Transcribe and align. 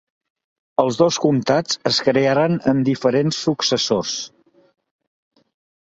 Els 0.83 0.97
dos 1.01 1.19
comtats 1.25 1.77
es 1.91 2.01
crearen 2.07 2.57
amb 2.73 2.89
diferents 2.91 3.45
successors. 3.49 4.19